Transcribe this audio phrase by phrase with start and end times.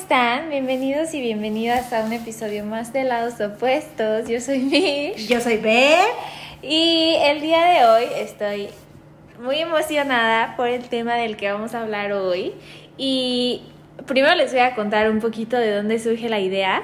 [0.00, 0.48] están?
[0.48, 4.28] Bienvenidos y bienvenidas a un episodio más de Lados Opuestos.
[4.28, 5.26] Yo soy Mish.
[5.26, 6.14] Yo soy Beth.
[6.62, 8.68] Y el día de hoy estoy
[9.42, 12.52] muy emocionada por el tema del que vamos a hablar hoy.
[12.96, 13.62] Y
[14.06, 16.82] primero les voy a contar un poquito de dónde surge la idea.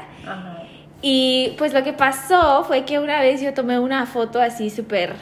[1.01, 5.15] Y pues lo que pasó fue que una vez yo tomé una foto así súper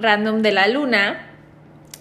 [0.00, 1.27] random de la luna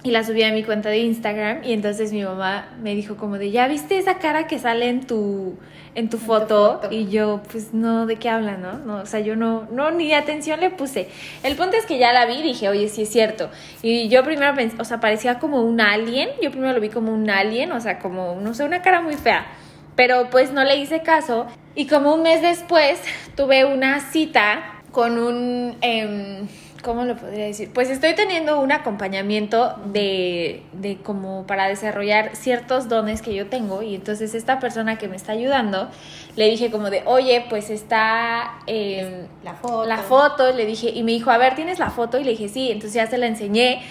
[0.03, 3.37] y la subí a mi cuenta de Instagram y entonces mi mamá me dijo como
[3.37, 5.57] de, ¿ya viste esa cara que sale en tu,
[5.95, 6.81] en tu, foto?
[6.91, 8.77] Y yo, pues no, ¿de qué habla, no?
[8.77, 8.97] no?
[9.01, 11.09] O sea, yo no, no, ni atención le puse.
[11.43, 13.49] El punto es que ya la vi y dije, oye, sí es cierto.
[13.81, 17.13] Y yo primero pensé, o sea, parecía como un alien, yo primero lo vi como
[17.13, 19.47] un alien, o sea, como, no sé, una cara muy fea.
[19.95, 22.99] Pero pues no le hice caso y como un mes después
[23.35, 25.75] tuve una cita con un...
[25.81, 26.47] Em,
[26.87, 27.69] ¿cómo lo podría decir?
[27.73, 33.83] Pues estoy teniendo un acompañamiento de, de como para desarrollar ciertos dones que yo tengo
[33.83, 35.89] y entonces esta persona que me está ayudando
[36.37, 39.85] le dije como de, oye, pues está em, la foto.
[39.85, 42.19] La foto, le dije, y me dijo, a ver, ¿tienes la foto?
[42.19, 43.81] Y le dije, sí, entonces ya se la enseñé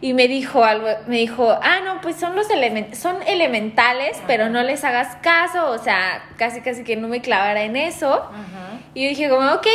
[0.00, 4.48] y me dijo algo, me dijo, ah, no, pues son los elementos, son elementales, pero
[4.48, 8.22] no les hagas caso, o sea, casi casi que no me clavara en eso.
[8.94, 9.66] Y yo dije como, ok.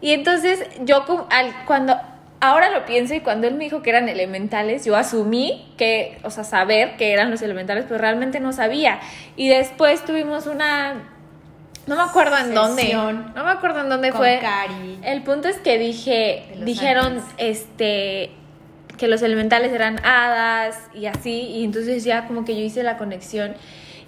[0.00, 1.96] Y entonces yo al, cuando
[2.40, 6.30] ahora lo pienso y cuando él me dijo que eran elementales, yo asumí que, o
[6.30, 9.00] sea, saber que eran los elementales, pero realmente no sabía.
[9.36, 11.12] Y después tuvimos una
[11.86, 12.92] no me acuerdo en dónde.
[12.92, 14.40] No me acuerdo en dónde fue.
[15.04, 18.32] El punto es que dije, dijeron, este,
[18.98, 22.96] que los elementales eran hadas y así, y entonces ya como que yo hice la
[22.96, 23.54] conexión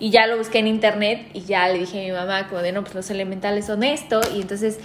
[0.01, 2.73] y ya lo busqué en internet y ya le dije a mi mamá como de,
[2.73, 4.79] no, pues los elementales son esto, y entonces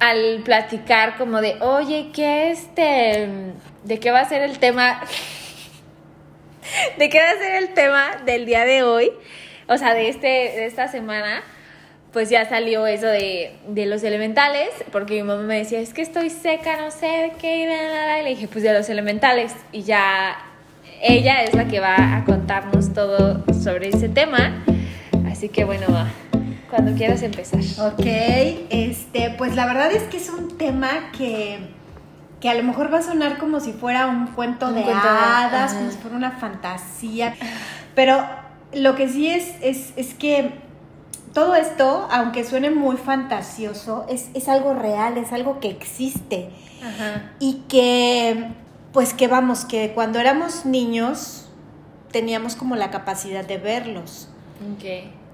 [0.00, 3.28] al platicar como de, oye, ¿qué este,
[3.84, 5.00] de qué va a ser el tema,
[6.98, 9.12] de qué va a ser el tema del día de hoy,
[9.68, 11.42] o sea, de, este, de esta semana,
[12.12, 16.02] pues ya salió eso de, de, los elementales, porque mi mamá me decía, es que
[16.02, 20.38] estoy seca, no sé de qué, y le dije, pues de los elementales, y ya
[21.02, 24.64] ella es la que va a contarnos todo sobre ese tema,
[25.26, 25.86] así que bueno,
[26.74, 27.60] cuando quieras empezar.
[27.86, 28.04] Ok,
[28.70, 31.58] este, pues la verdad es que es un tema que,
[32.40, 35.90] que a lo mejor va a sonar como si fuera un cuento de hadas, como
[35.90, 37.36] si fuera una fantasía,
[37.94, 38.26] pero
[38.72, 40.64] lo que sí es, es, es que
[41.32, 46.50] todo esto, aunque suene muy fantasioso, es, algo real, es algo que existe.
[47.38, 48.50] Y que,
[48.92, 51.48] pues que vamos, que cuando éramos niños
[52.12, 54.28] teníamos como la capacidad de verlos.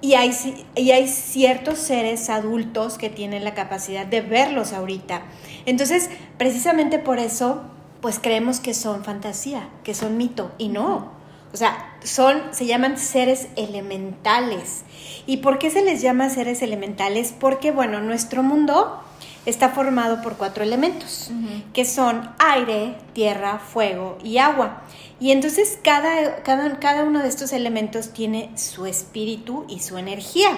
[0.02, 0.32] Y hay,
[0.74, 5.22] y hay ciertos seres adultos que tienen la capacidad de verlos ahorita.
[5.66, 7.62] Entonces, precisamente por eso,
[8.00, 11.12] pues creemos que son fantasía, que son mito, y no.
[11.52, 14.84] O sea, son, se llaman seres elementales.
[15.26, 17.34] ¿Y por qué se les llama seres elementales?
[17.38, 19.02] Porque, bueno, nuestro mundo
[19.46, 21.30] está formado por cuatro elementos,
[21.72, 24.82] que son aire, tierra, fuego y agua.
[25.20, 30.50] Y entonces cada, cada, cada, uno de estos elementos tiene su espíritu y su energía.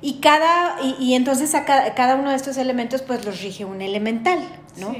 [0.00, 4.38] Y, cada, y, entonces a cada, uno de estos elementos pues los rige un elemental,
[4.78, 4.96] ¿no?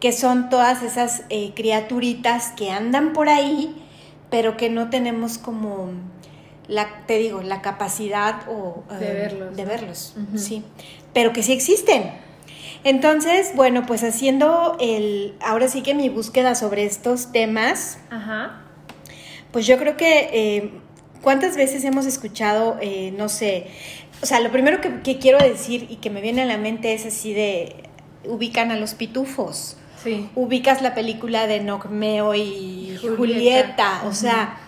[0.00, 3.74] Que son todas esas eh, criaturitas que andan por ahí
[4.30, 5.90] pero que no tenemos como
[6.66, 9.56] la, te digo, la capacidad o, de eh, verlos.
[9.56, 10.62] De verlos, sí.
[11.14, 12.12] Pero que sí existen.
[12.84, 17.98] Entonces, bueno, pues haciendo el, ahora sí que mi búsqueda sobre estos temas,
[19.52, 20.70] pues yo creo que, eh,
[21.22, 23.66] ¿cuántas veces hemos escuchado, eh, no sé,
[24.22, 26.92] o sea, lo primero que, que, quiero decir y que me viene a la mente
[26.94, 27.88] es así de,
[28.24, 29.76] ubican a los pitufos.
[30.02, 30.28] Sí.
[30.34, 34.58] Ubicas la película de Nocmeo y Julieta, o sea,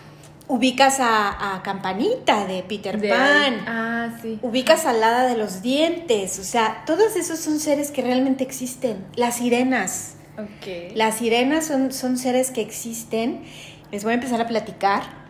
[0.47, 4.39] ubicas a, Campanita de Peter Pan, ah, sí.
[4.41, 9.05] ubicas a Hada de los Dientes, o sea, todos esos son seres que realmente existen.
[9.15, 10.15] Las sirenas.
[10.57, 10.91] Okay.
[10.95, 13.43] Las sirenas son, son seres que existen.
[13.91, 15.21] Les voy a empezar a platicar.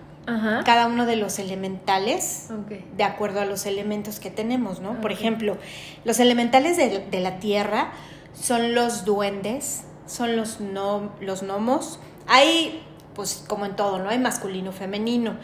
[0.65, 2.47] cada uno de los elementales
[2.95, 5.01] de acuerdo a los elementos que tenemos, ¿no?
[5.01, 5.57] Por ejemplo,
[6.05, 7.91] los elementales de, de, la tierra
[8.33, 11.99] son los duendes, son los, no, los gnomos.
[12.27, 12.81] Hay,
[13.15, 14.09] pues como en todo, ¿no?
[14.09, 15.37] Hay masculino, femenino.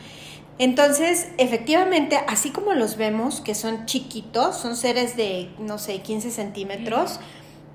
[0.60, 6.32] Entonces, efectivamente, así como los vemos, que son chiquitos, son seres de, no sé, 15
[6.32, 7.20] centímetros,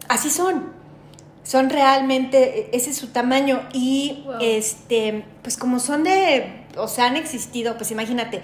[0.08, 0.72] así son.
[1.44, 3.62] Son realmente, ese es su tamaño.
[3.72, 8.42] Y, este, pues como son de, o sea, han existido, pues imagínate,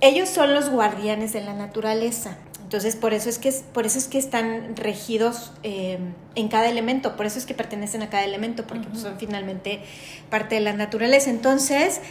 [0.00, 2.38] ellos son los guardianes de la naturaleza.
[2.68, 5.98] Entonces, por eso es que, por eso es que están regidos eh,
[6.34, 9.80] en cada elemento, por eso es que pertenecen a cada elemento, porque son finalmente
[10.28, 11.30] parte de la naturaleza.
[11.30, 12.02] Entonces,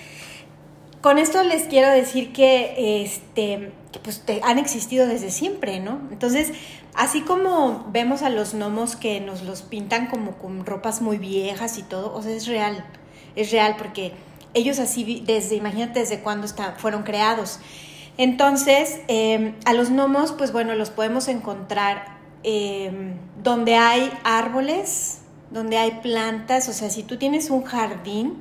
[1.02, 3.72] con esto les quiero decir que, este,
[4.02, 6.02] pues han existido desde siempre, ¿no?
[6.10, 6.54] Entonces,
[6.96, 11.78] así como vemos a los gnomos que nos los pintan como con ropas muy viejas
[11.78, 12.84] y todo, o sea, es real,
[13.36, 14.14] es real porque
[14.56, 17.60] ellos así, desde, imagínate desde cuándo fueron creados.
[18.18, 25.20] Entonces, em, a los gnomos, pues bueno, los podemos encontrar em, donde hay árboles,
[25.52, 28.36] donde hay plantas, o sea, si tú tienes un jardín,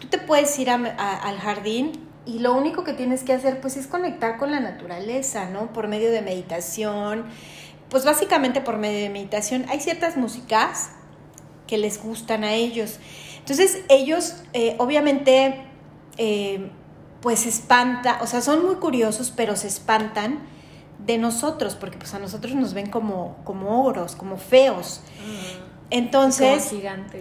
[0.00, 1.92] tú te puedes ir al jardín
[2.26, 5.72] y lo único que tienes que hacer pues es conectar con la naturaleza, ¿no?
[5.72, 7.24] Por medio de meditación,
[7.90, 9.66] pues básicamente por medio de meditación.
[9.68, 10.90] Hay ciertas músicas
[11.66, 12.98] que les gustan a ellos.
[13.38, 15.64] Entonces ellos eh, obviamente
[16.16, 16.70] eh,
[17.24, 20.40] pues espanta, o sea, son muy curiosos, pero se espantan
[21.06, 25.00] de nosotros, porque pues a nosotros nos ven como, como ogros, como feos.
[25.26, 25.64] Mm.
[25.88, 26.70] Entonces,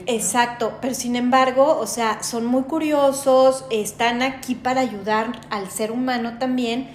[0.05, 5.89] exacto, pero sin embargo, o sea, son muy curiosos, están aquí para ayudar al ser
[5.89, 6.89] humano también,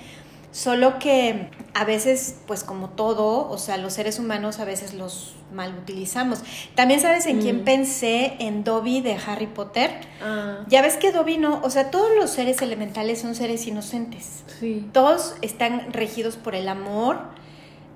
[0.58, 5.36] solo que a veces, pues como todo, o sea, los seres humanos a veces los
[5.52, 6.40] mal utilizamos.
[6.74, 7.64] También sabes en quién mm.
[7.64, 9.92] pensé, en Dobby de Harry Potter.
[10.20, 10.64] Ah.
[10.66, 14.42] Ya ves que Dobby no, o sea, todos los seres elementales son seres inocentes.
[14.58, 14.84] Sí.
[14.92, 17.20] Todos están regidos por el amor,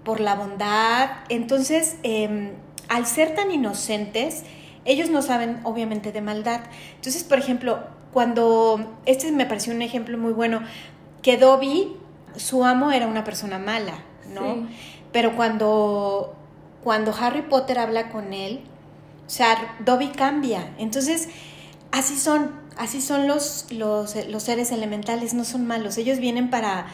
[0.04, 1.10] por la bondad.
[1.30, 2.52] Entonces, eh,
[2.88, 4.44] al ser tan inocentes,
[4.84, 6.60] ellos no saben obviamente de maldad.
[6.94, 7.80] Entonces, por ejemplo,
[8.12, 10.60] cuando, este me pareció un ejemplo muy bueno,
[11.22, 11.96] que Dobby,
[12.36, 13.94] su amo era una persona mala,
[14.32, 14.66] ¿no?
[15.12, 16.34] Pero cuando,
[16.82, 18.60] cuando Harry Potter habla con él,
[19.26, 20.74] o sea, Dobby cambia.
[20.78, 21.28] Entonces,
[21.90, 24.10] así son, así son los, los,
[24.42, 25.96] seres elementales, no son malos.
[25.98, 26.86] Ellos vienen para,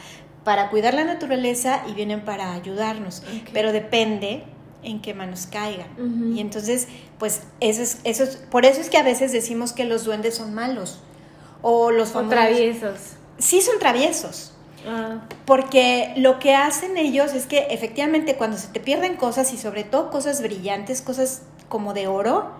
[0.44, 3.22] para cuidar la naturaleza y vienen para ayudarnos.
[3.52, 4.44] Pero depende
[4.82, 6.34] en qué manos caigan.
[6.34, 6.88] Y entonces,
[7.18, 10.54] pues eso es, eso por eso es que a veces decimos que los duendes son
[10.54, 11.00] malos.
[11.62, 12.30] O los famosos...
[12.30, 13.00] traviesos.
[13.38, 14.52] Sí son traviesos.
[14.86, 15.22] Ah.
[15.44, 19.84] Porque lo que hacen ellos es que efectivamente cuando se te pierden cosas y sobre
[19.84, 22.52] todo cosas brillantes, cosas como de oro,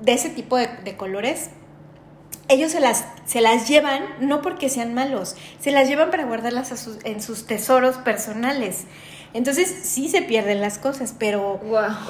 [0.00, 1.50] de ese tipo de, de colores,
[2.48, 6.88] ellos se las, se las llevan no porque sean malos, se las llevan para guardarlas
[7.04, 8.84] en sus tesoros personales.
[9.34, 11.60] Entonces sí se pierden las cosas, pero,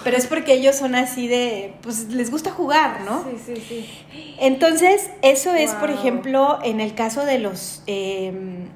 [0.04, 3.25] pero es porque ellos son así de, pues les gusta jugar, ¿no?
[3.25, 4.36] Sí, sí, sí.
[4.38, 8.69] Entonces eso es, por ejemplo, en el caso de los, em,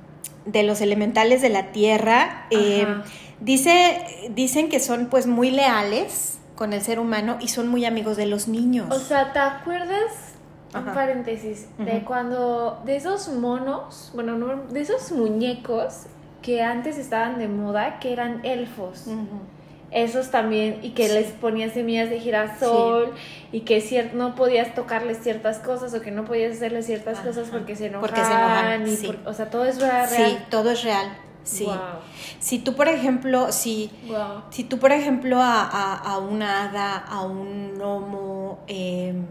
[0.45, 3.03] de los elementales de la Tierra, em,
[3.41, 8.17] dice, dicen que son pues muy leales con el ser humano y son muy amigos
[8.17, 8.87] de los niños.
[8.91, 10.33] O sea, ¿te acuerdas?
[10.75, 14.39] Un paréntesis, de cuando, de esos monos, bueno,
[14.71, 16.07] de esos muñecos
[16.41, 19.05] que antes estaban de moda, que eran elfos.
[19.93, 23.13] Esos también, y que les ponías semillas de girasol,
[23.53, 27.77] y que no podías tocarles ciertas cosas, o que no podías hacerles ciertas cosas porque
[27.77, 28.09] se enojaban.
[28.09, 30.09] Porque se enojaban, o sea, todo es real.
[30.09, 31.17] Sí, todo es real.
[31.45, 31.69] Sí.
[32.39, 33.91] Si tú, por ejemplo, si,
[34.51, 39.27] si tú, por ejemplo, a, a, una hada, a un gnomo, em,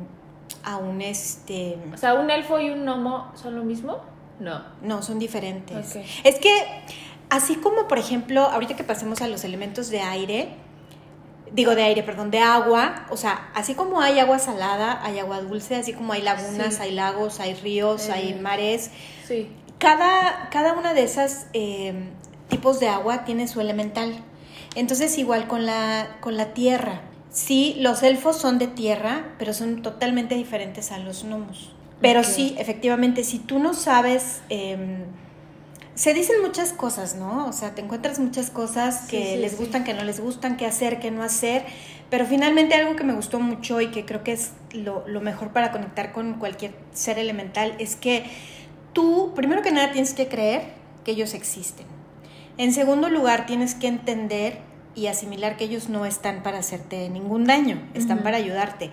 [0.64, 1.78] a un este...
[1.94, 4.00] O sea, un elfo y un gnomo son lo mismo.
[4.40, 4.62] No.
[4.82, 5.96] No, son diferentes.
[6.24, 6.52] Es que,
[7.32, 10.50] así como, por ejemplo, ahorita que pasemos a los elementos de aire,
[11.54, 15.40] digo de aire, perdón, de agua, o sea, así como hay agua salada, hay agua
[15.40, 18.92] dulce, así como hay lagunas, hay lagos, hay ríos, hay eh, mares.
[19.26, 19.50] Sí.
[19.80, 22.10] Cada, cada una de esas em,
[22.50, 24.14] tipos de agua tiene su elemental.
[24.76, 27.02] Entonces, igual con la, con la tierra.
[27.30, 31.72] Sí, los elfos son de tierra, pero son totalmente diferentes a los gnomos.
[32.02, 35.06] Pero sí, efectivamente, si tú no sabes, em,
[36.02, 37.46] se dicen muchas cosas, ¿no?
[37.46, 41.00] O sea, te encuentras muchas cosas que les gustan, que no les gustan, qué hacer,
[41.00, 41.64] qué no hacer,
[42.10, 45.50] pero finalmente algo que me gustó mucho y que creo que es lo, lo mejor
[45.50, 48.24] para conectar con cualquier ser elemental es que
[48.94, 50.74] tú, primero que nada, tienes que creer
[51.06, 51.86] que ellos existen.
[52.58, 54.58] En segundo lugar, tienes que entender
[54.96, 58.90] y asimilar que ellos no están para hacerte ningún daño, están para ayudarte.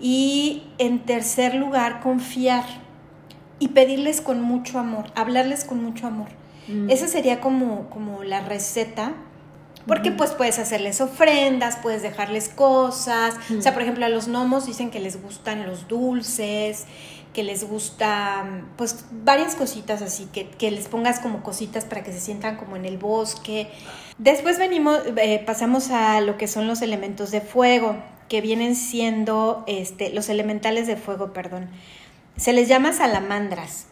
[0.00, 2.64] Y en tercer lugar, confiar
[3.60, 6.28] y pedirles con mucho amor, hablarles con mucho amor.
[6.66, 6.90] Mm.
[6.90, 9.14] Esa sería como, como la receta.
[9.86, 13.34] Porque pues puedes hacerles ofrendas, puedes dejarles cosas.
[13.56, 13.74] O sea, mm.
[13.74, 16.84] por ejemplo, a los gnomos dicen que les gustan los dulces,
[17.32, 22.12] que les gustan pues varias cositas así, que, que, les pongas como cositas para que
[22.12, 23.70] se sientan como en el bosque.
[24.18, 27.96] Después venimos, eh, pasamos a lo que son los elementos de fuego,
[28.28, 31.70] que vienen siendo este, los elementales de fuego, perdón.
[32.40, 33.84] Se les llama salamandras.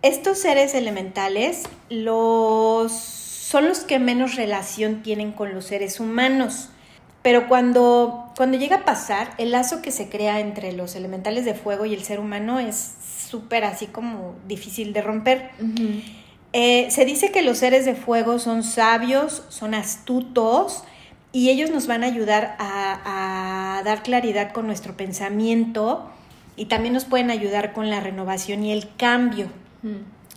[0.00, 6.70] Estos seres elementales los, son los que menos relación tienen con los seres humanos.
[7.20, 11.52] Pero cuando, cuando llega a pasar, el lazo que se crea entre los elementales de
[11.52, 12.94] fuego y el ser humano es
[13.28, 15.50] súper así como difícil de romper.
[16.54, 20.84] Eh, se dice que los seres de fuego son sabios, son astutos
[21.32, 26.10] y ellos nos van a ayudar a, dar claridad con nuestro pensamiento
[26.56, 29.48] y también nos pueden ayudar con la renovación y el cambio.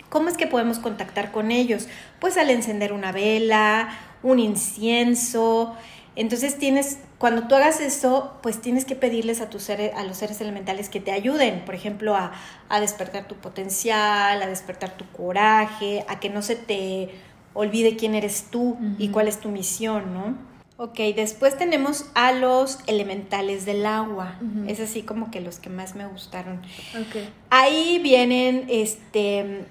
[0.09, 1.87] ¿Cómo es que podemos contactar con ellos?
[2.19, 3.89] Pues al encender una vela,
[4.21, 5.75] un incienso.
[6.15, 10.17] Entonces tienes, cuando tú hagas eso, pues tienes que pedirles a, tus seres, a los
[10.17, 12.31] seres elementales que te ayuden, por ejemplo, a,
[12.79, 17.09] despertar tu potencial, a despertar tu coraje, a que no se te
[17.53, 20.52] olvide quién eres tú y cuál es tu misión, ¿no?
[20.77, 24.39] Ok, después tenemos a los elementales del agua.
[24.67, 26.61] Es así como que los que más me gustaron.
[27.09, 27.29] Okay.
[27.51, 29.65] Ahí vienen, este,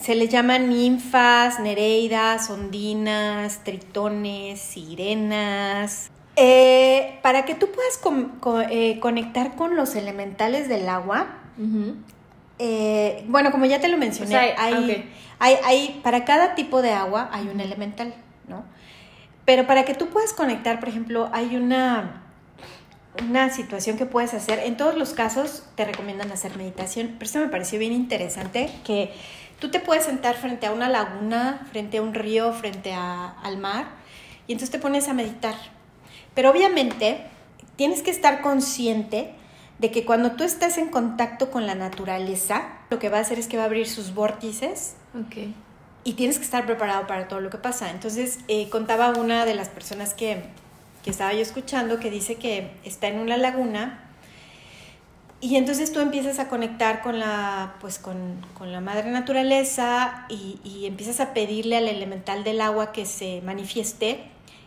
[0.00, 6.10] se les llaman ninfas, nereidas, ondinas, tritones, sirenas.
[6.36, 8.00] Eh, para que tú puedas
[8.70, 11.28] eh, conectar con los elementales del agua,
[12.58, 14.78] eh, bueno, como ya te lo mencioné, hay,
[15.38, 18.14] hay, para cada tipo de agua hay un elemental.
[19.44, 22.22] Pero para que tú puedas conectar, por ejemplo, hay una,
[23.28, 24.60] una situación que puedes hacer.
[24.60, 29.12] En todos los casos te recomiendan hacer meditación, pero esto me pareció bien interesante que
[29.62, 33.90] Tú te puedes sentar frente a una laguna, frente a un río, frente al mar,
[34.48, 35.54] y entonces te pones a meditar.
[36.34, 37.28] Pero obviamente
[37.76, 39.32] tienes que estar consciente
[39.78, 43.38] de que cuando tú estás en contacto con la naturaleza, lo que va a hacer
[43.38, 44.96] es que va a abrir sus vórtices.
[46.04, 47.90] Y tienes que estar preparado para todo lo que pasa.
[47.90, 50.42] Entonces, eh, contaba una de las personas que,
[51.04, 54.08] que estaba yo escuchando que dice que está en una laguna
[55.42, 61.18] y entonces tú empiezas a conectar con la, pues con, la madre naturaleza y, empiezas
[61.18, 64.20] a pedirle al elemental del agua que se manifieste.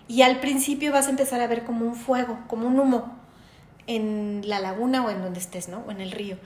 [0.09, 3.17] Y al principio vas a empezar a ver como un fuego, como un humo
[3.87, 5.77] en la laguna o en donde estés, ¿no?
[5.87, 6.37] O en el río.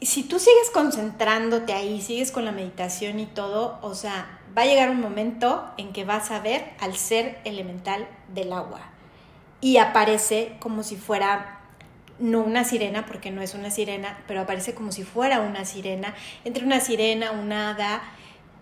[0.00, 4.66] Si tú sigues concentrándote ahí, sigues con la meditación y todo, o sea, va a
[4.66, 8.80] llegar un momento en que vas a ver al ser elemental del agua.
[9.60, 11.58] Y aparece como si fuera
[12.18, 16.14] no una sirena, porque no es una sirena, pero aparece como si fuera una sirena,
[16.44, 18.02] entre una sirena, una hada,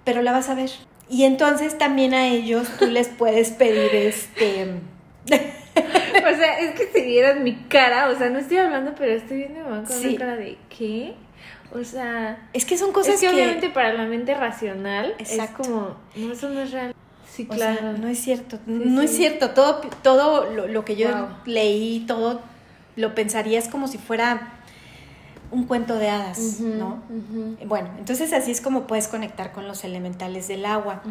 [0.05, 0.71] pero la vas a ver.
[1.09, 4.81] Y entonces también a ellos tú les puedes pedir este...
[5.26, 9.38] o sea, es que si vieras mi cara, o sea, no estoy hablando, pero estoy
[9.38, 11.14] viendo con una cara de ¿qué?
[11.75, 16.33] O sea, es que son cosas que, obviamente para la mente racional es como, no,
[16.33, 16.95] eso no es real.
[17.31, 17.93] Sí, claro.
[17.99, 19.51] no es cierto, no es cierto.
[19.51, 22.41] Todo, todo lo, que yo leí, todo
[22.97, 24.55] lo pensarías como si fuera
[25.51, 27.03] un cuento de hadas, ¿no?
[27.67, 31.03] Bueno, entonces así es como puedes conectar con los elementales del agua.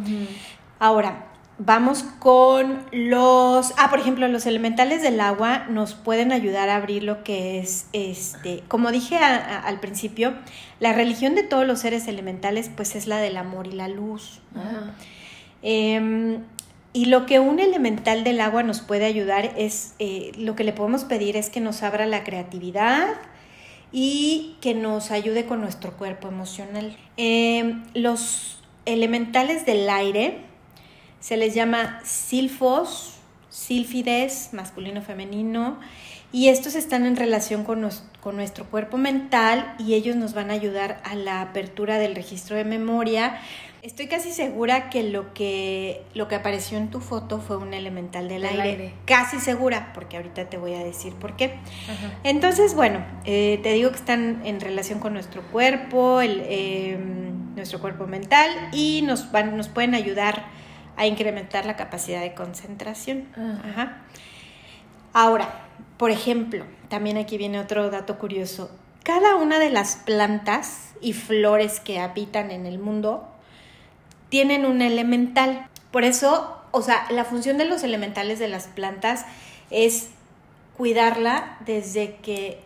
[0.80, 3.74] Ahora, vamos con los...
[3.78, 7.88] Ah, por ejemplo, los elementales del agua nos pueden ayudar a abrir lo que es,
[7.94, 10.34] este, como dije al principio,
[10.80, 14.42] la religión de todos los seres elementales pues es la del amor y la luz.
[16.96, 20.72] Y lo que un elemental del agua nos puede ayudar es, eh, lo que le
[20.72, 23.10] podemos pedir es que nos abra la creatividad
[23.92, 26.96] y que nos ayude con nuestro cuerpo emocional.
[27.18, 30.40] Em, los elementales del aire
[31.26, 33.16] se les llama silfos,
[33.50, 35.80] sílfides, masculino, femenino,
[36.32, 37.90] y estos están en relación con,
[38.22, 42.56] con nuestro cuerpo mental y ellos nos van a ayudar a la apertura del registro
[42.56, 43.42] de memoria,
[43.82, 48.28] Estoy casi segura que lo que lo que apareció en tu foto fue un elemental
[48.28, 48.94] del, aire.
[49.06, 51.54] Casi segura, porque ahorita te voy a decir por qué.
[52.24, 57.80] Entonces, bueno, eh, te digo que están en relación con nuestro cuerpo, el, em, nuestro
[57.80, 60.46] cuerpo mental y nos van, nos pueden ayudar
[60.98, 63.28] a incrementar la capacidad de concentración.
[63.64, 64.04] Ajá.
[65.14, 65.66] Ahora,
[65.98, 68.70] por ejemplo, también aquí viene otro dato curioso.
[69.04, 73.28] Cada una de las plantas y flores que habitan en el mundo
[74.30, 75.68] tienen un elemental.
[75.92, 79.26] Por eso, o sea, la función de los elementales de las plantas
[79.70, 80.10] es
[80.76, 82.60] cuidarla desde que,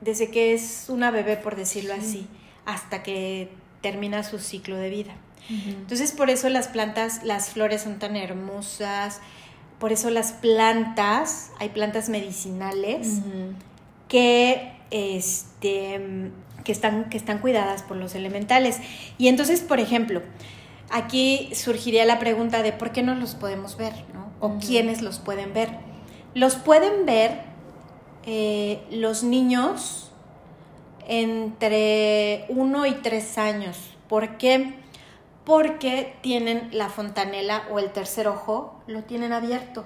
[0.00, 2.26] desde que es una bebé, por decirlo así,
[2.64, 3.50] hasta que
[3.82, 5.12] termina su ciclo de vida.
[5.48, 9.20] Entonces, por eso las plantas, las flores son tan hermosas,
[9.80, 13.20] por eso las plantas, hay plantas medicinales
[14.08, 16.30] que, este,
[16.64, 18.78] que, están, que están cuidadas por los elementales.
[19.18, 20.22] Y entonces, por ejemplo,
[20.90, 24.30] aquí surgiría la pregunta de por qué no los podemos ver, ¿no?
[24.40, 25.70] O quiénes los pueden ver.
[26.34, 27.40] Los pueden ver
[28.26, 30.12] eh, los niños
[31.08, 33.78] entre uno y tres años.
[34.08, 34.74] ¿Por qué?
[35.44, 39.84] Porque tienen la fontanela o el tercer ojo, lo tienen abierto.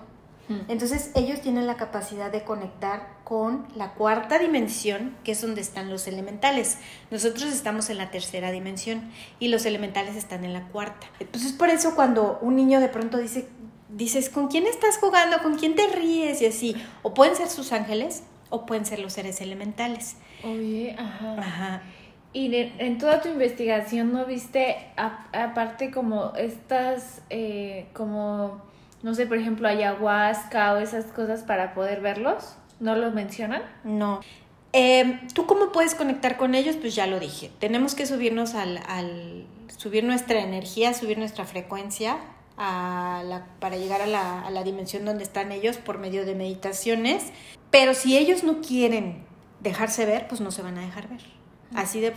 [0.69, 5.89] Entonces ellos tienen la capacidad de conectar con la cuarta dimensión, que es donde están
[5.89, 6.77] los elementales.
[7.11, 11.07] Nosotros estamos en la tercera dimensión y los elementales están en la cuarta.
[11.19, 13.49] Entonces por eso cuando un niño de pronto dice,
[13.89, 15.43] dices, ¿con quién estás jugando?
[15.43, 16.43] ¿Con quién te ríes?
[16.43, 20.17] Y así, o pueden ser sus ángeles o pueden ser los seres elementales.
[20.43, 21.37] Oye, ajá.
[21.39, 21.83] Ajá.
[22.35, 28.61] Y en toda tu investigación, ¿no viste aparte como estas, eh, como,
[29.05, 32.57] no sé, por ejemplo, ayahuasca o esas cosas para poder verlos?
[32.81, 33.63] ¿No los mencionan?
[33.85, 34.21] No.
[34.73, 36.75] Em, ¿Tú cómo puedes conectar con ellos?
[36.75, 37.53] Pues ya lo dije.
[37.61, 42.17] Tenemos que subirnos al, al subir nuestra energía, subir nuestra frecuencia
[42.57, 47.31] para llegar a la, a la dimensión donde están ellos por medio de meditaciones.
[47.71, 49.23] Pero si ellos no quieren
[49.61, 51.44] dejarse ver, pues no se van a dejar ver
[51.75, 52.13] así de,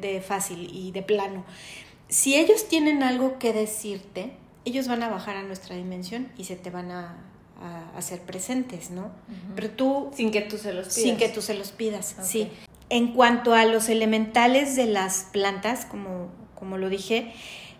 [0.00, 1.44] de, fácil y de plano.
[2.08, 4.32] Si ellos tienen algo que decirte,
[4.64, 7.28] ellos van a bajar a nuestra dimensión y se te van a,
[7.96, 9.12] hacer presentes, ¿no?
[9.54, 10.10] Pero tú...
[10.16, 10.94] Sin que tú se los pidas.
[10.94, 12.50] Sin que tú se los pidas, sí.
[12.88, 17.32] En cuanto a los elementales de las plantas, como, como lo dije,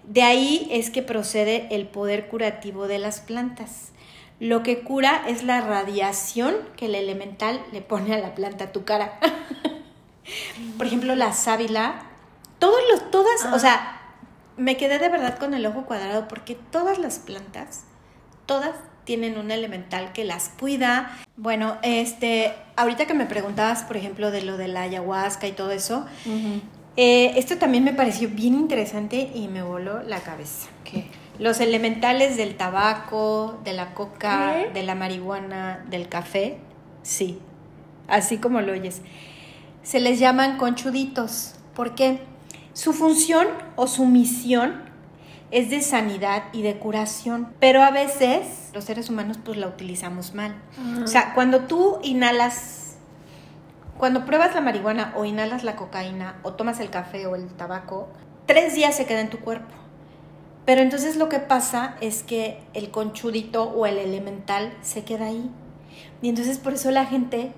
[0.04, 3.90] de ahí es que procede el poder curativo de las plantas.
[4.38, 8.72] Lo que cura es la radiación que el elemental le pone a la planta, a
[8.72, 9.18] tu cara.
[10.76, 12.02] Por ejemplo, la sábila,
[12.59, 14.00] todos los, todas, o sea,
[14.57, 17.85] me quedé de verdad con el ojo cuadrado porque todas las plantas,
[18.47, 18.75] todas
[19.05, 21.19] tienen un elemental que las cuida.
[21.37, 25.73] Bueno, este, ahorita que me preguntabas, por ejemplo, de lo de la ayahuasca y todo
[25.73, 26.07] eso,
[26.97, 30.69] eh, esto también me pareció bien interesante y me voló la cabeza.
[30.85, 31.07] ¿Qué?
[31.38, 36.59] Los elementales del tabaco, de la coca, de la marihuana, del café,
[37.02, 37.41] sí,
[38.07, 39.00] así como lo oyes
[39.82, 41.54] se les llaman conchuditos.
[41.74, 42.20] porque
[42.72, 43.46] Su función
[43.76, 44.82] o su misión
[45.50, 50.34] es de sanidad y de curación, pero a veces los seres humanos pues la utilizamos
[50.34, 50.54] mal.
[51.02, 52.96] O sea, cuando tú inhalas,
[53.98, 58.08] cuando pruebas la marihuana o inhalas la cocaína o tomas el café o el tabaco,
[58.46, 59.74] tres días se queda en tu cuerpo.
[60.64, 65.50] Pero entonces lo que pasa es que el conchudito o el elemental se queda ahí.
[66.23, 67.52] Y entonces por eso la gente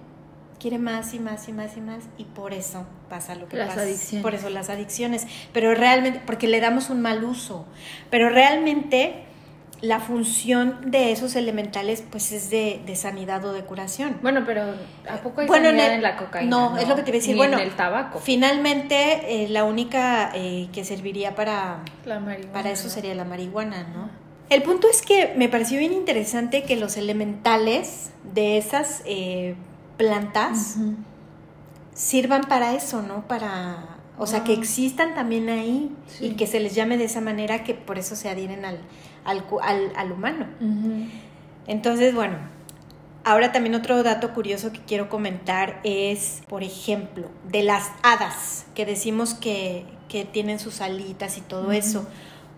[0.65, 3.69] quiere más y más y más y más y por eso pasa lo que las
[3.69, 3.83] pasa.
[3.83, 4.23] Adicciones.
[4.23, 5.27] Por eso las adicciones.
[5.53, 7.67] Pero realmente, porque le damos un mal uso.
[8.09, 9.25] Pero realmente
[9.83, 14.17] la función de esos elementales pues es de, sanidad o de curación.
[14.23, 14.63] Bueno, pero
[15.07, 16.49] ¿a poco hay sanidad en, la cocaína?
[16.49, 17.37] No, es lo que te iba a decir.
[17.37, 18.19] bueno, en el tabaco.
[18.19, 22.23] Finalmente, eh, la única eh, que serviría para, la
[22.55, 24.09] para eso sería la marihuana, ¿no?
[24.49, 29.57] El punto es que me pareció bien interesante que los elementales de esas eh,
[29.97, 30.77] plantas
[31.95, 33.27] sirvan para eso, ¿no?
[33.27, 34.57] Para, o sea, que ah.
[34.57, 38.29] existan también ahí y que se les llame de esa manera que por eso se
[38.29, 38.81] adhieren al,
[39.25, 40.47] al, humano.
[41.67, 42.37] Entonces, bueno,
[43.25, 48.85] ahora también otro dato curioso que quiero comentar es, por ejemplo, de las hadas, que
[48.85, 52.07] decimos que, que tienen sus alitas y todo eso.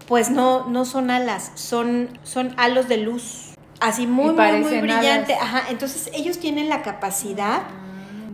[0.08, 3.45] Pues no, no son alas, son, son halos de luz
[3.80, 5.34] así muy, muy, muy brillante.
[5.34, 7.62] Ajá, entonces ellos tienen la capacidad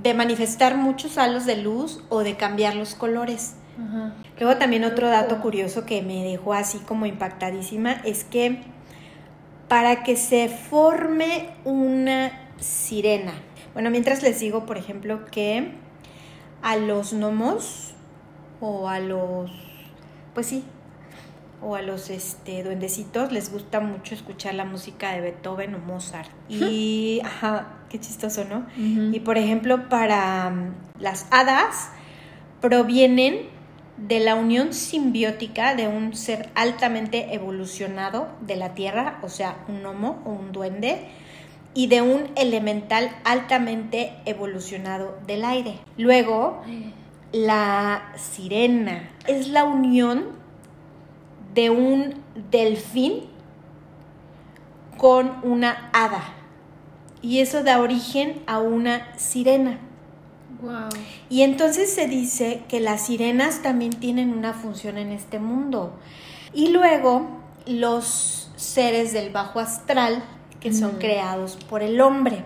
[0.03, 3.55] de manifestar muchos halos de luz o de cambiar los colores.
[4.39, 8.61] Luego también otro dato curioso que me dejó así como impactadísima es que
[9.67, 13.33] para que se forme una sirena,
[13.73, 15.73] bueno, mientras les digo, por ejemplo, que
[16.61, 17.95] a los gnomos
[18.61, 19.51] o a los,
[20.35, 20.65] pues sí,
[21.63, 26.31] o a los este, duendecitos les gusta mucho escuchar la música de Beethoven o Mozart.
[26.49, 28.67] Y, ajá, qué chistoso, ¿no?
[28.77, 31.91] Y por ejemplo, para mm, las hadas
[32.61, 33.51] provienen
[33.97, 39.83] de la unión simbiótica de un ser altamente evolucionado de la Tierra, o sea, un
[39.83, 41.07] gnomo o un duende,
[41.75, 45.79] y de un elemental altamente evolucionado del aire.
[45.97, 46.63] Luego,
[47.33, 50.42] la sirena es la unión
[51.55, 52.15] de un
[52.51, 53.25] delfín
[54.97, 56.23] con una hada.
[57.21, 59.79] Y eso da origen a una sirena.
[61.29, 65.99] Y entonces se dice que las sirenas también tienen una función en este mundo.
[66.53, 67.27] Y luego
[67.67, 70.23] los seres del bajo astral
[70.61, 72.45] que son creados por el hombre.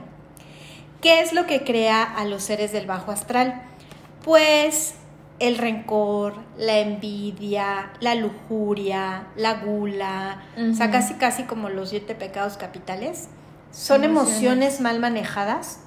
[1.02, 3.62] ¿Qué es lo que crea a los seres del bajo astral?
[4.24, 4.94] Pues
[5.38, 12.14] el rencor, la envidia, la lujuria, la gula, o sea, casi casi como los siete
[12.14, 13.28] pecados capitales.
[13.70, 15.80] Son emociones, mal manejadas,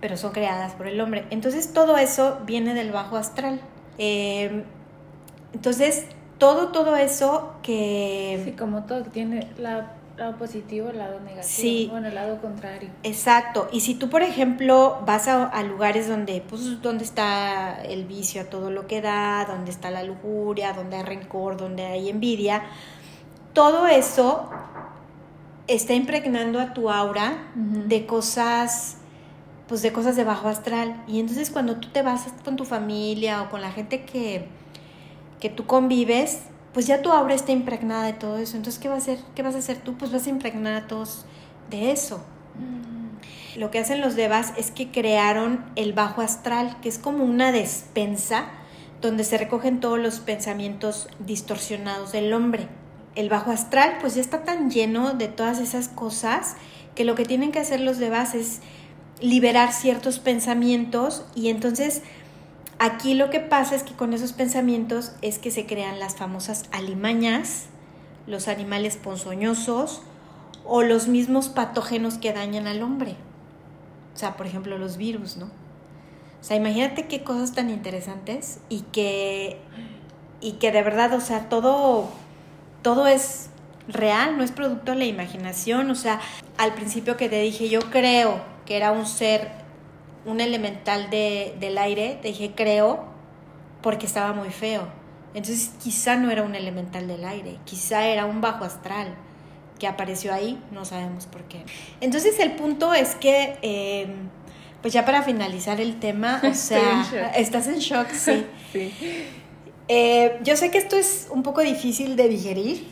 [0.00, 1.26] pero son creadas por el hombre.
[1.30, 3.60] Entonces todo eso viene del bajo astral.
[3.96, 4.64] Em,
[5.54, 6.04] entonces
[6.36, 8.42] todo, todo eso que...
[8.44, 11.42] Sí, como todo, tiene la lado positivo, el lado negativo.
[11.48, 11.88] Sí.
[11.90, 12.90] Bueno, el lado contrario.
[13.02, 13.68] Exacto.
[13.72, 18.44] Y si tú, por ejemplo, vas a, lugares donde, pues, donde está el vicio a
[18.44, 22.62] todo lo que da, donde está la lujuria, donde hay rencor, donde hay envidia,
[23.52, 24.50] todo eso
[25.66, 28.96] está impregnando a tu aura de cosas
[29.66, 31.04] pues de cosas de bajo astral.
[31.06, 34.48] Y entonces cuando tú te vas con tu familia o con la gente que,
[35.40, 36.40] que tú convives,
[36.72, 38.56] pues ya tu aura está impregnada de todo eso.
[38.56, 39.18] Entonces, ¿qué, va a hacer?
[39.34, 39.96] ¿qué vas a hacer tú?
[39.96, 41.24] Pues vas a impregnar a todos
[41.70, 42.18] de eso.
[42.56, 43.58] Mm.
[43.58, 47.50] Lo que hacen los devas es que crearon el bajo astral, que es como una
[47.50, 48.50] despensa
[49.00, 52.68] donde se recogen todos los pensamientos distorsionados del hombre.
[53.14, 56.56] El bajo astral pues ya está tan lleno de todas esas cosas
[56.94, 58.60] que lo que tienen que hacer los devas es
[59.20, 62.02] liberar ciertos pensamientos y entonces
[62.78, 66.64] aquí lo que pasa es que con esos pensamientos es que se crean las famosas
[66.70, 67.66] alimañas,
[68.26, 70.02] los animales ponzoñosos
[70.64, 73.16] o los mismos patógenos que dañan al hombre.
[74.14, 75.46] O sea, por ejemplo, los virus, ¿no?
[75.46, 79.58] O sea, imagínate qué cosas tan interesantes y que
[80.40, 82.08] y que de verdad, o sea, todo
[82.82, 83.50] todo es
[83.88, 86.20] real, no es producto de la imaginación, o sea,
[86.58, 89.50] al principio que te dije, yo creo que era un ser,
[90.24, 93.04] un elemental de, del aire, te dije creo
[93.82, 94.88] porque estaba muy feo.
[95.34, 99.14] Entonces quizá no era un elemental del aire, quizá era un bajo astral
[99.78, 101.64] que apareció ahí, no sabemos por qué.
[102.00, 104.28] Entonces el punto es que, em,
[104.82, 108.46] pues ya para finalizar el tema, o sea, estás en shock, sí.
[109.88, 112.86] Eh, yo sé que esto es un poco difícil de digerir,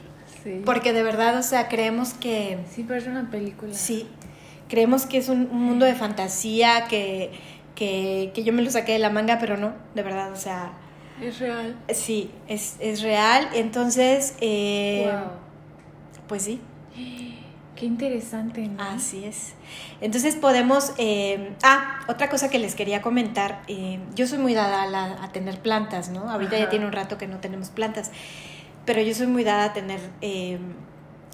[0.65, 2.59] porque de verdad, o sea, creemos que...
[2.73, 3.75] Sí, pero es una película.
[3.75, 4.07] Sí,
[4.69, 7.31] creemos que es un, mundo de fantasía, que,
[7.75, 10.73] que, yo me lo saqué de la manga, pero no, de verdad, o sea...
[11.21, 11.77] Es real.
[11.95, 13.49] Sí, es, es real.
[13.55, 15.11] Entonces, eh,
[16.29, 16.61] pues sí.
[17.75, 18.83] Qué interesante, ¿no?
[18.83, 19.55] Así es.
[20.01, 20.93] Entonces podemos...
[20.99, 23.63] Eh, ah, otra cosa que les quería comentar.
[23.67, 26.31] Eh, yo soy muy dada a, a tener plantas, ¿no?
[26.31, 28.11] Ahorita ya tiene un rato que no tenemos plantas.
[28.85, 30.01] Pero yo soy muy dada a tener,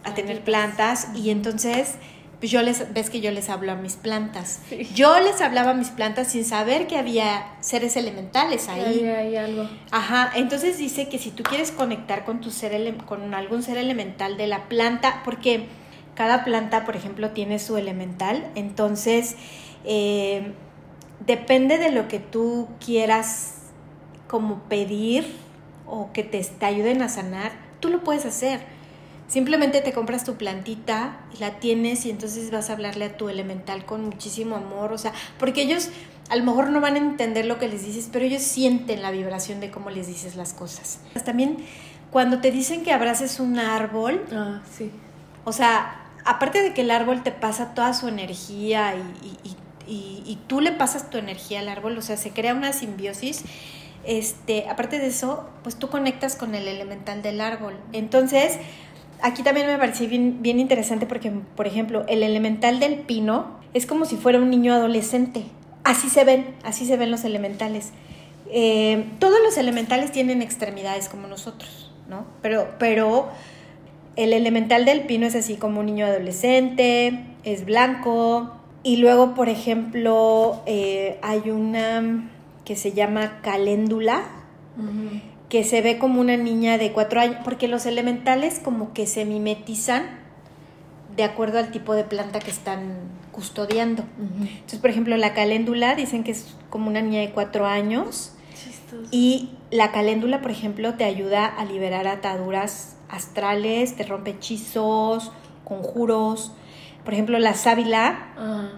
[0.05, 1.09] a tener plantas.
[1.15, 1.97] Y entonces
[2.43, 4.63] pues yo les, ves que yo les hablo a mis plantas.
[4.97, 9.05] Yo les hablaba a mis plantas sin saber que había seres elementales ahí.
[9.05, 9.71] Hay algo.
[9.93, 14.37] Ajá, entonces dice que si tú quieres conectar con tu ser, con algún ser elemental
[14.37, 15.67] de la planta, porque
[16.17, 19.37] cada planta, por ejemplo, tiene su elemental, entonces
[19.85, 20.53] eh,
[21.25, 23.59] depende de lo que tú quieras
[24.27, 25.33] como pedir
[25.87, 28.82] o que te, te ayuden a sanar, tú lo puedes hacer.
[29.33, 33.31] Simplemente te compras tu plantita y la tienes y entonces vas a hablarle a tu
[33.31, 35.89] elemental con muchísimo amor, o sea, porque ellos
[36.29, 39.11] a lo mejor no van a entender lo que les dices, pero ellos sienten la
[39.11, 41.01] vibración de cómo les dices las cosas.
[41.25, 41.57] También
[42.11, 44.91] cuando te dicen que abraces un árbol, ah, sí.
[45.45, 49.55] o sea, aparte de que el árbol te pasa toda su energía y,
[49.87, 53.45] y tú le pasas tu energía al árbol, o sea, se crea una simbiosis
[54.05, 57.75] este, aparte de eso, pues tú conectas con el elemental del árbol.
[57.93, 58.59] Entonces,
[59.23, 64.05] aquí también me pareció bien, interesante porque, por ejemplo, el elemental del pino es como
[64.05, 65.45] si fuera un niño adolescente.
[65.85, 67.93] Así se ven, así se ven los elementales.
[68.51, 72.27] Eh, todos los elementales tienen extremidades como nosotros, ¿no?
[72.43, 73.29] Pero, pero
[74.17, 78.53] el elemental del pino es así como un niño adolescente, es blanco.
[78.83, 82.29] Y luego, por ejemplo, eh, hay una
[82.65, 84.23] que se llama caléndula
[85.53, 89.27] que se ve como una niña de cuatro años, porque los elementales como que se
[89.27, 90.05] mimetizan
[91.15, 93.01] de acuerdo al tipo de planta que están
[93.33, 94.03] custodiando.
[94.19, 98.33] Entonces, por ejemplo, la caléndula dicen que es como una niña de cuatro años.
[99.11, 105.33] Y la caléndula, por ejemplo, te ayuda a liberar ataduras astrales, te rompe hechizos,
[105.65, 106.53] conjuros.
[107.05, 108.71] Por ejemplo, la sábila ah.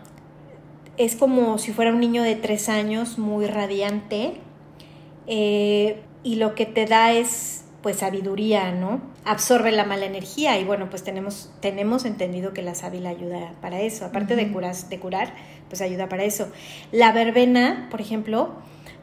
[0.96, 4.40] es como si fuera un niño de tres años, muy radiante.
[5.28, 9.02] Eh, y lo que te da es pues sabiduría, ¿no?
[9.26, 13.82] Absorbe la mala energía y bueno, pues tenemos, tenemos entendido que la sábila ayuda para
[13.82, 15.34] eso, aparte de, curar, de curar,
[15.68, 16.48] pues ayuda para eso.
[16.92, 18.54] La verbena, por ejemplo,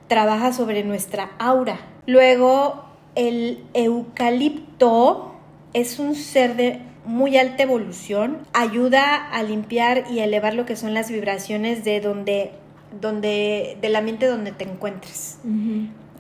[0.08, 1.80] trabaja sobre nuestra aura.
[2.08, 5.36] Luego, el eucalipto
[5.74, 10.96] es un ser de muy alta evolución, ayuda a limpiar y elevar lo que son
[10.96, 12.54] las vibraciones de donde,
[13.00, 15.38] donde del ambiente donde te encuentres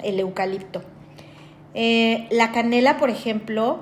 [0.03, 0.81] el eucalipto.
[1.73, 3.79] Eh, la canela, por ejemplo,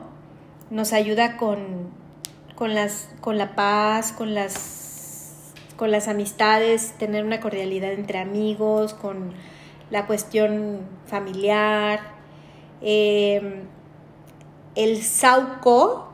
[0.69, 1.89] nos ayuda con,
[2.55, 8.93] con, las, con la paz, con las, con las amistades, tener una cordialidad entre amigos,
[8.93, 9.33] con
[9.89, 11.99] la cuestión familiar.
[12.81, 13.63] Em,
[14.75, 16.13] el sauco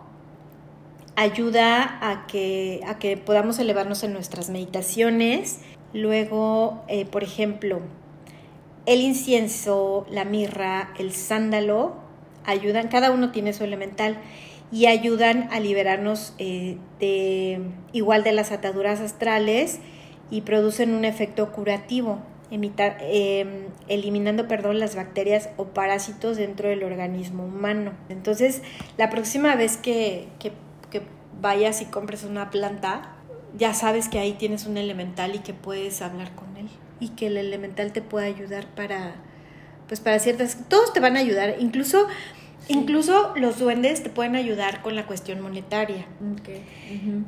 [1.16, 5.60] ayuda a que, a que podamos elevarnos en nuestras meditaciones.
[5.94, 7.82] Luego, eh, por ejemplo,
[8.86, 11.96] el incienso, la mirra, el sándalo,
[12.46, 14.18] ayudan, cada uno tiene su elemental
[14.72, 17.62] y ayudan a liberarnos eh, de
[17.94, 19.80] igual de las ataduras astrales
[20.30, 22.20] y producen un efecto curativo,
[22.52, 23.48] em,
[23.88, 27.94] eliminando perdón, las bacterias o parásitos dentro del organismo humano.
[28.10, 28.62] Entonces,
[28.98, 30.52] la próxima vez que, que,
[30.92, 31.02] que
[31.42, 33.16] vayas y compres una planta,
[33.58, 37.28] ya sabes que ahí tienes un elemental y que puedes hablar con él y que
[37.28, 39.16] el elemental te puede ayudar para
[39.88, 42.08] pues para ciertas todos te van a ayudar incluso
[42.68, 46.08] incluso los duendes te pueden ayudar con la cuestión monetaria.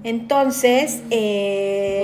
[0.03, 2.03] Entonces eh,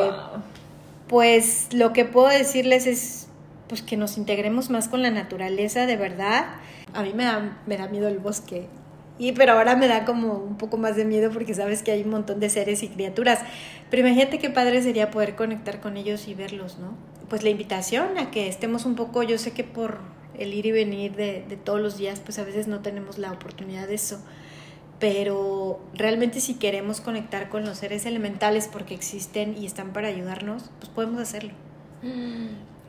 [1.08, 3.28] pues lo que puedo decirles es
[3.68, 6.46] pues que nos integremos más con la naturaleza de verdad.
[6.94, 8.68] A mí me da, me da miedo el bosque
[9.20, 12.02] y pero ahora me da como un poco más de miedo porque sabes que hay
[12.02, 13.40] un montón de seres y criaturas.
[13.90, 16.96] Pero imagínate qué padre sería poder conectar con ellos y verlos, ¿no?
[17.30, 20.00] Pues la invitación a que estemos un poco, yo sé que por
[20.38, 23.32] el ir y venir de, de todos los días, pues a veces no tenemos la
[23.32, 24.20] oportunidad de eso.
[25.00, 30.72] Pero realmente si queremos conectar con los seres elementales porque existen y están para ayudarnos,
[30.80, 31.54] pues podemos hacerlo.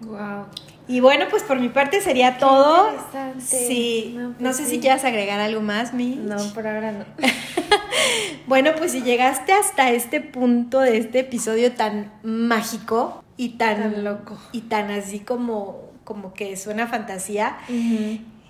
[0.01, 0.47] Wow.
[0.87, 2.91] Y bueno, pues por mi parte sería todo.
[3.39, 6.17] Sí, no, pues sé si quieras agregar algo más, mi.
[6.17, 7.05] No, por ahora no.
[8.47, 14.39] bueno, pues si llegaste hasta este punto de este episodio tan mágico y tan, loco
[14.53, 17.57] y tan así como como que suena fantasía.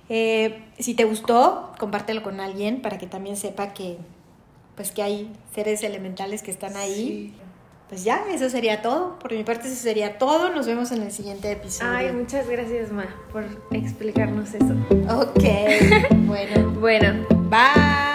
[0.09, 3.96] Eh, si te gustó, compártelo con alguien para que también sepa que
[4.74, 7.33] pues que hay seres elementales que están ahí.
[7.33, 7.43] Sí
[7.88, 9.18] pues ya, eso sería todo.
[9.18, 10.51] Por mi parte, eso sería todo.
[10.51, 11.92] Nos vemos en el siguiente episodio.
[11.92, 14.75] Ay, muchas gracias, Ma, por explicarnos eso.
[15.11, 15.44] Ok,
[16.27, 16.70] bueno.
[16.81, 17.27] bueno.
[17.51, 18.13] Bye.